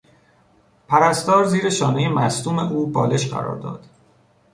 [0.87, 3.85] پرستار زیر شانهی مصدوم او بالش قرار داد.